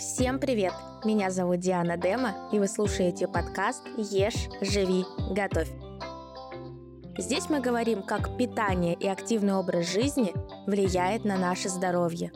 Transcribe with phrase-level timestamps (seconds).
[0.00, 0.72] Всем привет!
[1.04, 5.68] Меня зовут Диана Дема, и вы слушаете подкаст «Ешь, живи, готовь».
[7.18, 10.32] Здесь мы говорим, как питание и активный образ жизни
[10.66, 12.32] влияет на наше здоровье.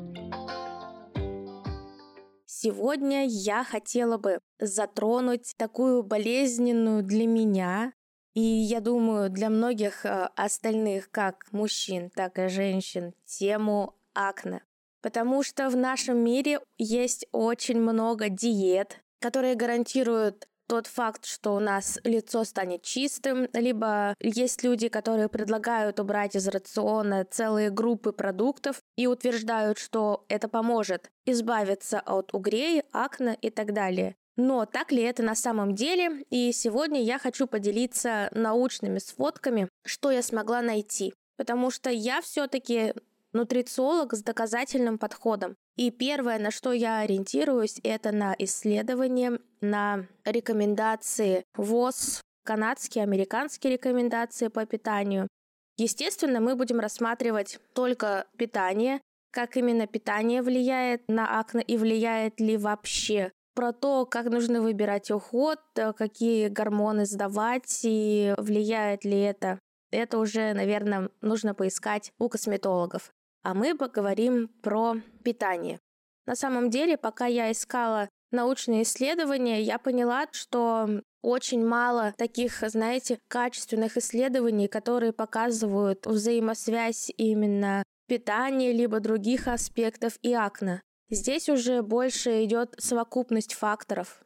[2.45, 7.95] Сегодня я хотела бы затронуть такую болезненную для меня
[8.35, 14.61] и, я думаю, для многих э, остальных, как мужчин, так и женщин, тему акне.
[15.05, 21.61] Потому что в нашем мире есть очень много диет, которые гарантируют тот факт, что у
[21.61, 28.81] нас лицо станет чистым, либо есть люди, которые предлагают убрать из рациона целые группы продуктов
[28.97, 34.17] и утверждают, что это поможет избавиться от угрей, акне и так далее.
[34.37, 36.25] Но так ли это на самом деле?
[36.31, 41.13] И сегодня я хочу поделиться научными сводками, что я смогла найти.
[41.37, 42.95] Потому что я все-таки
[43.35, 45.57] нутрициолог с доказательным подходом.
[45.77, 54.49] И первое, на что я ориентируюсь, это на исследования, на рекомендации ВОЗ, канадские, американские рекомендации
[54.49, 55.29] по питанию.
[55.77, 59.01] Естественно, мы будем рассматривать только питание,
[59.33, 65.11] как именно питание влияет на акне и влияет ли вообще про то, как нужно выбирать
[65.11, 65.59] уход,
[65.97, 69.59] какие гормоны сдавать и влияет ли это.
[69.91, 73.13] Это уже, наверное, нужно поискать у косметологов
[73.45, 75.79] а мы поговорим про питание.
[76.27, 83.19] На самом деле, пока я искала научные исследования, я поняла, что очень мало таких, знаете,
[83.29, 90.83] качественных исследований, которые показывают взаимосвязь именно питания либо других аспектов и акне.
[91.11, 94.23] Здесь уже больше идет совокупность факторов.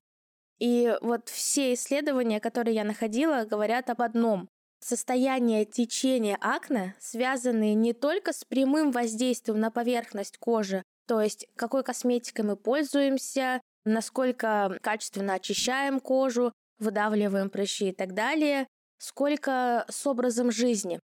[0.59, 4.49] И вот все исследования, которые я находила, говорят об одном.
[4.81, 11.83] Состояние течения акне связаны не только с прямым воздействием на поверхность кожи, то есть какой
[11.83, 18.67] косметикой мы пользуемся, насколько качественно очищаем кожу, выдавливаем прыщи и так далее,
[18.99, 21.01] сколько с образом жизни.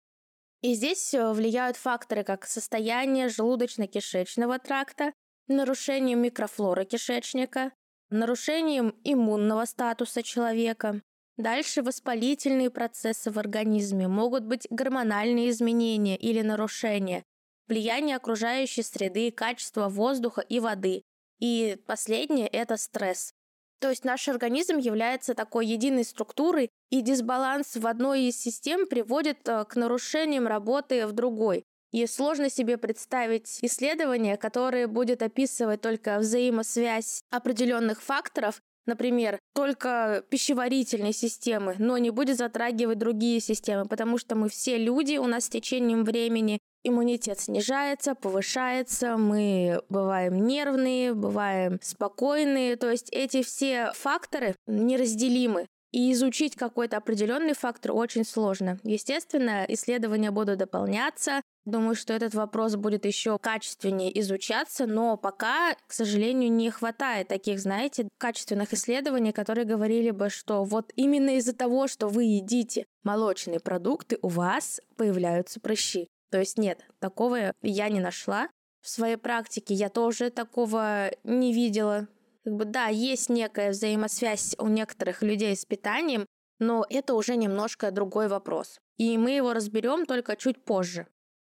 [0.62, 5.14] И здесь э, влияют факторы, как состояние желудочно-кишечного тракта,
[5.48, 7.72] нарушение микрофлоры кишечника,
[8.10, 11.02] нарушением иммунного статуса человека,
[11.40, 17.24] Дальше воспалительные процессы в организме, могут быть гормональные изменения или нарушения,
[17.70, 21.02] влияние окружающей среды, качество воздуха и воды.
[21.40, 23.32] И последнее– это стресс.
[23.80, 29.48] То есть наш организм является такой единой структурой, и дисбаланс в одной из систем приводит
[29.48, 31.64] э, к нарушениям работы в другой.
[31.94, 41.14] И сложно себе представить исследование, которое будет описывать только взаимосвязь определенных факторов например, только пищеварительной
[41.14, 45.50] системы, но не будет затрагивать другие системы, потому что мы все люди, у нас с
[45.50, 54.56] течением времени иммунитет снижается, повышается, мы бываем нервные, бываем спокойные, то есть эти все факторы
[54.68, 55.68] неразделимы.
[55.92, 58.80] И изучить какой-то определенный фактор очень сложно.
[58.84, 61.42] Естественно, исследования будут дополняться.
[61.70, 67.60] Думаю, что этот вопрос будет еще качественнее изучаться, но пока, к сожалению, не хватает таких,
[67.60, 73.60] знаете, качественных исследований, которые говорили бы, что вот именно из-за того, что вы едите молочные
[73.60, 76.08] продукты, у вас появляются прыщи.
[76.32, 78.50] То есть нет, такого я не нашла.
[78.82, 82.08] В своей практике я тоже такого не видела
[82.44, 86.26] как бы да, есть некая взаимосвязь у некоторых людей с питанием,
[86.58, 88.80] но это уже немножко другой вопрос.
[88.98, 91.06] И мы его разберем только чуть позже.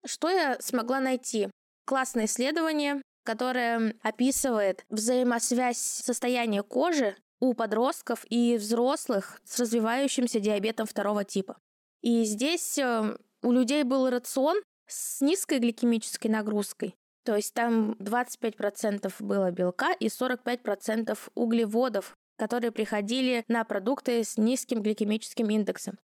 [0.05, 1.49] Что я смогла найти?
[1.87, 11.25] Классное исследование, которое описывает взаимосвязь состояния кожи у подростков и взрослых с развивающимся диабетом второго
[11.25, 11.59] типа.
[12.03, 16.95] И здесь э, у людей был рацион с низкой гликемической нагрузкой,
[17.25, 24.83] то есть там 25% было белка и 45% углеводов, которые приходили на продукты с низким
[24.83, 25.99] гликемическим индексом.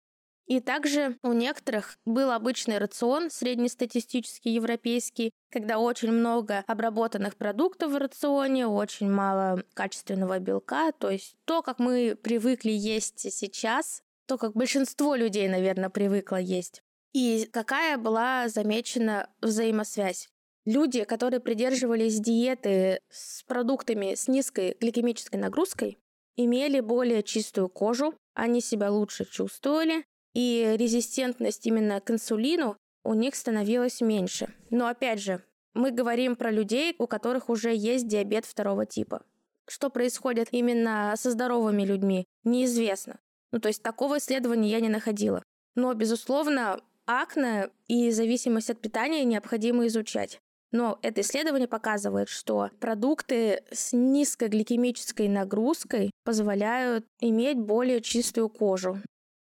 [0.47, 7.97] И также у некоторых был обычный рацион, среднестатистический европейский, когда очень много обработанных продуктов в
[7.97, 14.53] рационе, очень мало качественного белка, то есть то, как мы привыкли есть сейчас, то, как
[14.53, 16.81] большинство людей, наверное, привыкло есть.
[17.13, 20.29] И какая была замечена взаимосвязь?
[20.65, 25.99] Люди, которые придерживались диеты с продуктами с низкой гликемической нагрузкой,
[26.37, 30.05] имели более чистую кожу, они себя лучше чувствовали,
[30.37, 34.49] и резистентность именно к инсулину у них становилась меньше.
[34.69, 35.43] Но опять же,
[35.73, 39.23] мы говорим про людей, у которых уже есть диабет второго типа.
[39.67, 43.19] Что происходит именно со здоровыми людьми, неизвестно.
[43.51, 45.43] Ну, то есть такого исследования я не находила.
[45.75, 50.39] Но, безусловно, акне и зависимость от питания необходимо изучать.
[50.71, 59.01] Но это исследование показывает, что продукты с низкой гликемической нагрузкой позволяют иметь более чистую кожу.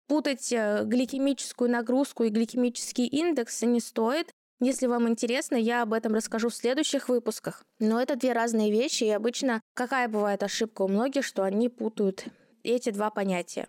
[0.07, 4.31] Путать э, гликемическую нагрузку и гликемический индекс не стоит.
[4.59, 7.63] Если вам интересно, я об этом расскажу в следующих выпусках.
[7.79, 12.25] Но это две разные вещи, и обычно какая бывает ошибка у многих, что они путают
[12.63, 13.67] эти два понятия.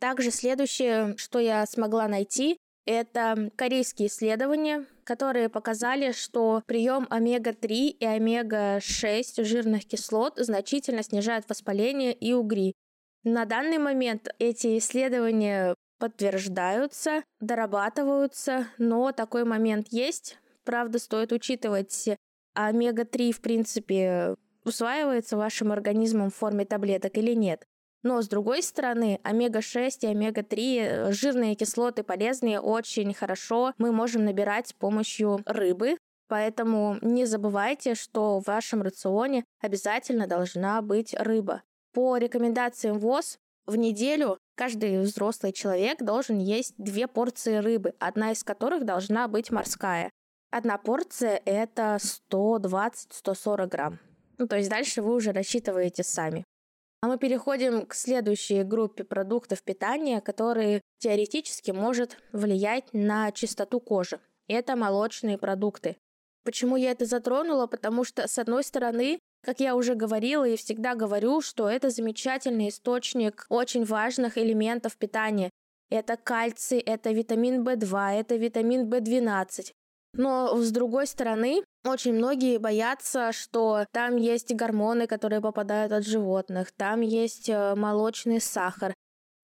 [0.00, 8.04] Также следующее, что я смогла найти, это корейские исследования, которые показали, что прием омега-3 и
[8.04, 12.74] омега-6 жирных кислот значительно снижает воспаление и угри.
[13.24, 20.38] На данный момент эти исследования подтверждаются, дорабатываются, но такой момент есть.
[20.64, 22.18] Правда, стоит учитывать,
[22.52, 24.34] омега-3 в принципе
[24.64, 27.66] усваивается вашим организмом в форме таблеток или нет.
[28.02, 34.26] Но с другой стороны, омега-6 и омега-3 э, жирные кислоты полезные очень хорошо мы можем
[34.26, 35.96] набирать с помощью рыбы.
[36.28, 41.62] Поэтому не забывайте, что в вашем рационе обязательно должна быть рыба.
[41.94, 48.42] По рекомендациям ВОЗ в неделю каждый взрослый человек должен есть две порции рыбы, одна из
[48.42, 50.10] которых должна быть морская.
[50.50, 51.98] Одна порция– это
[52.32, 54.00] 120-140 грамм.
[54.38, 56.44] Ну, то есть дальше вы уже рассчитываете сами.
[57.00, 64.18] А мы переходим к следующей группе продуктов питания, которые теоретически может влиять на чистоту кожи.
[64.48, 65.96] Это молочные продукты.
[66.44, 67.68] Почему я это затронула?
[67.68, 72.68] Потому что, с одной стороны, как я уже говорила и всегда говорю, что это замечательный
[72.68, 75.50] источник очень важных элементов питания.
[75.90, 79.72] Это кальций, это витамин В2, это витамин В12.
[80.16, 86.72] Но с другой стороны, очень многие боятся, что там есть гормоны, которые попадают от животных,
[86.72, 88.94] там есть э, молочный сахар.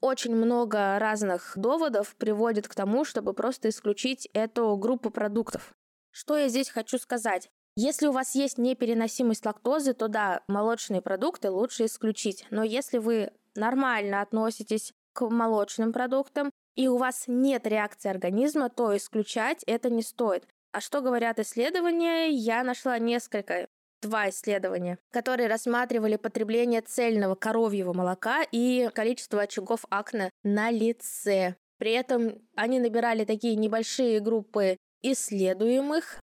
[0.01, 5.73] Очень много разных доводов приводит к тому, чтобы просто исключить эту группу продуктов.
[6.11, 7.51] Что я здесь хочу сказать?
[7.77, 12.47] Если у вас есть непереносимость лактозы, то да, молочные продукты лучше исключить.
[12.51, 18.97] Но если вы нормально относитесь к молочным продуктам, и у вас нет реакции организма, то
[18.97, 20.47] исключать это не стоит.
[20.73, 22.29] А что говорят исследования?
[22.29, 23.67] Я нашла несколько
[24.01, 31.57] два исследования, которые рассматривали потребление цельного коровьего молока и количество очагов акне на лице.
[31.79, 36.21] При этом они набирали такие небольшие группы исследуемых,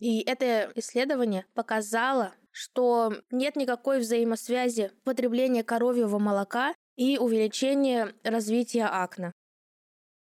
[0.00, 9.32] и это исследование показало, что нет никакой взаимосвязи потребления коровьего молока и увеличения развития акне.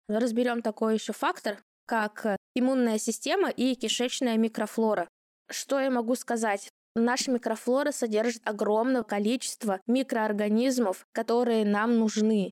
[0.09, 5.09] Разберем такой еще фактор, как э, иммунная система и кишечная микрофлора.
[5.49, 6.69] Что я могу сказать?
[6.95, 12.51] Наша микрофлора содержит огромное количество микроорганизмов, которые нам нужны.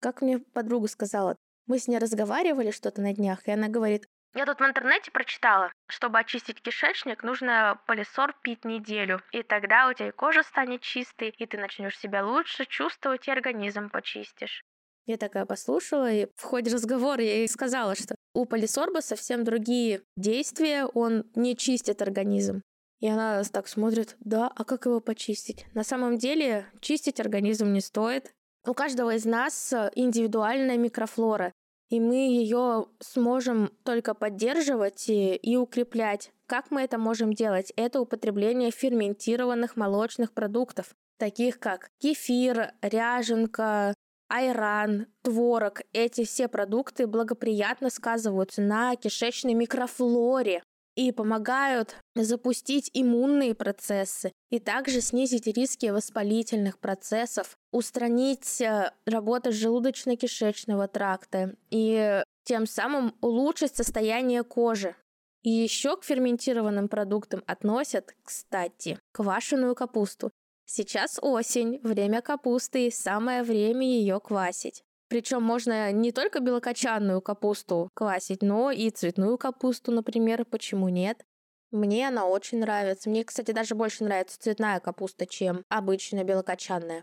[0.00, 4.46] Как мне подруга сказала, мы с ней разговаривали что-то на днях, и она говорит, я
[4.46, 10.12] тут в интернете прочитала, чтобы очистить кишечник, нужно полисор пить неделю, и тогда у тебя
[10.12, 14.62] кожа станет чистой, и ты начнешь себя лучше чувствовать, и организм почистишь.
[15.06, 20.02] Я такая послушала, и в ходе разговора я ей сказала, что у полисорба совсем другие
[20.16, 22.62] действия, он не чистит организм.
[23.00, 25.66] И она так смотрит, да, а как его почистить?
[25.74, 28.32] На самом деле чистить организм не стоит.
[28.66, 31.52] У каждого из нас индивидуальная микрофлора,
[31.90, 36.32] и мы ее сможем только поддерживать и, и укреплять.
[36.46, 37.72] Как мы это можем делать?
[37.76, 43.94] Это употребление ферментированных молочных продуктов, таких как кефир, ряженка,
[44.28, 50.62] айран, творог, эти все продукты благоприятно сказываются на кишечной микрофлоре
[50.96, 60.88] и помогают запустить иммунные процессы и также снизить риски воспалительных процессов, устранить э, работу желудочно-кишечного
[60.88, 64.94] тракта и тем самым улучшить состояние кожи.
[65.42, 70.30] И еще к ферментированным продуктам относят, кстати, квашеную капусту.
[70.66, 74.82] Сейчас осень, время капусты, самое время ее квасить.
[75.14, 81.24] Причем можно не только белокочанную капусту квасить, но и цветную капусту, например, почему нет?
[81.70, 83.08] Мне она очень нравится.
[83.08, 87.00] Мне, кстати, даже больше нравится цветная капуста, чем обычная белокочанная.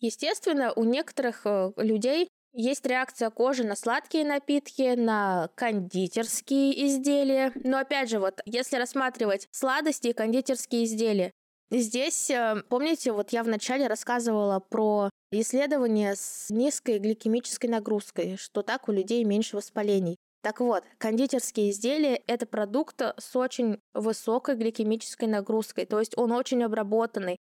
[0.00, 7.52] Естественно, у некоторых э, людей есть реакция кожи на сладкие напитки, на кондитерские изделия.
[7.54, 11.30] Но опять же, вот если рассматривать сладости и кондитерские изделия,
[11.74, 18.90] Здесь, э, помните, вот я вначале рассказывала про исследование с низкой гликемической нагрузкой, что так
[18.90, 20.16] у людей меньше воспалений.
[20.42, 26.62] Так вот, кондитерские изделия– это продукт с очень высокой гликемической нагрузкой, то есть он очень
[26.62, 27.38] обработанный.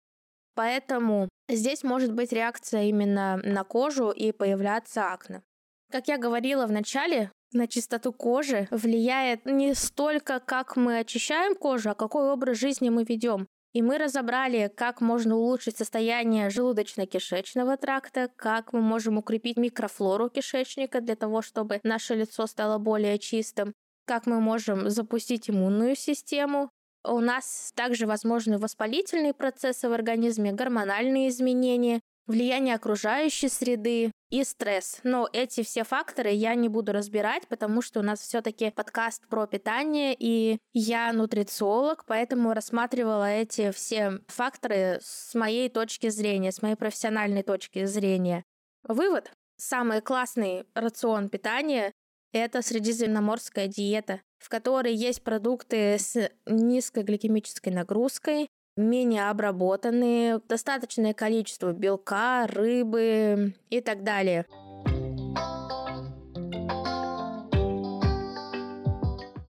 [0.54, 5.42] Поэтому здесь может быть реакция именно на кожу и появляться акне.
[5.90, 11.90] Как я говорила в начале, на чистоту кожи влияет не столько, как мы очищаем кожу,
[11.90, 13.48] а какой образ жизни мы ведем.
[13.72, 21.00] И мы разобрали, как можно улучшить состояние желудочно-кишечного тракта, как мы можем укрепить микрофлору кишечника
[21.00, 23.74] для того, чтобы наше лицо стало более чистым,
[24.06, 26.70] как мы можем запустить иммунную систему.
[27.04, 32.00] У нас также возможны воспалительные процессы в организме, гормональные изменения,
[32.30, 35.00] влияние окружающей среды и стресс.
[35.02, 39.46] Но эти все факторы я не буду разбирать, потому что у нас все-таки подкаст про
[39.46, 46.76] питание, и я нутрициолог, поэтому рассматривала эти все факторы с моей точки зрения, с моей
[46.76, 48.44] профессиональной точки зрения.
[48.84, 49.30] Вывод.
[49.56, 51.92] Самый классный рацион питания–
[52.32, 58.48] это средиземноморская диета, в которой есть продукты с низкой гликемической нагрузкой,
[58.82, 64.46] менее обработанные, достаточное количество белка, рыбы и так далее.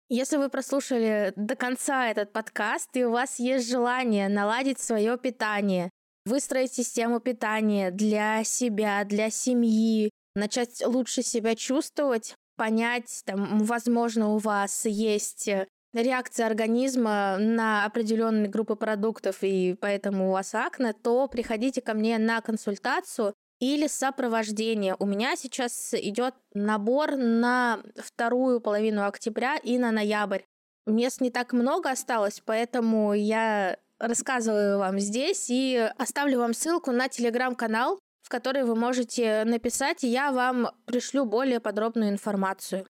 [0.08, 5.90] Если вы прослушали до конца этот подкаст, и у вас есть желание наладить свое питание,
[6.26, 14.38] выстроить систему питания для себя, для семьи, начать лучше себя чувствовать, понять, там, возможно, у
[14.38, 15.48] вас есть
[15.92, 22.18] реакция организма на определенные группы продуктов, и поэтому у вас акне, то приходите ко мне
[22.18, 24.96] на консультацию или сопровождение.
[24.98, 30.42] У меня сейчас идет набор на вторую половину октября и на ноябрь.
[30.86, 37.08] Мест не так много осталось, поэтому я рассказываю вам здесь и оставлю вам ссылку на
[37.08, 42.86] телеграм-канал, в который вы можете написать, и я вам пришлю более подробную информацию.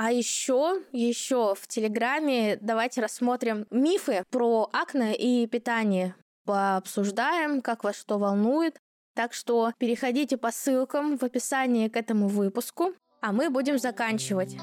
[0.00, 6.14] А еще, еще в Телеграме давайте рассмотрим мифы про акне и питание.
[6.44, 8.78] Пообсуждаем, как вас что волнует.
[9.16, 14.56] Так что переходите по ссылкам в описании к этому выпуску, а мы будем заканчивать.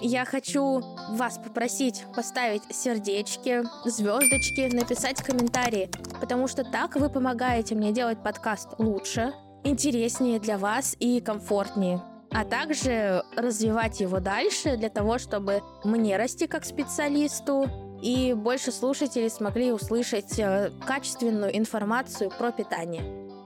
[0.00, 0.80] Я хочу
[1.10, 8.70] вас попросить поставить сердечки, звездочки, написать комментарии, потому что так вы помогаете мне делать подкаст
[8.78, 16.16] лучше, интереснее для вас и комфортнее а также развивать его дальше для того, чтобы мне
[16.16, 17.66] расти как специалисту
[18.02, 23.02] и больше слушателей смогли услышать э, качественную информацию про питание.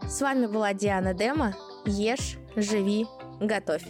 [0.09, 1.55] С вами была Диана Дема.
[1.87, 3.07] Ешь, живи,
[3.41, 3.85] готовь.